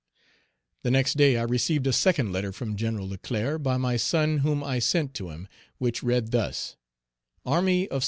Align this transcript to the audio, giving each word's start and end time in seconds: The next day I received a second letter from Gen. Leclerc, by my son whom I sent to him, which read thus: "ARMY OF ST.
The 0.81 0.89
next 0.89 1.13
day 1.13 1.37
I 1.37 1.43
received 1.43 1.85
a 1.85 1.93
second 1.93 2.31
letter 2.31 2.51
from 2.51 2.75
Gen. 2.75 3.07
Leclerc, 3.07 3.61
by 3.61 3.77
my 3.77 3.97
son 3.97 4.39
whom 4.39 4.63
I 4.63 4.79
sent 4.79 5.13
to 5.13 5.29
him, 5.29 5.47
which 5.77 6.01
read 6.01 6.31
thus: 6.31 6.75
"ARMY 7.45 7.87
OF 7.89 7.99
ST. 7.99 7.99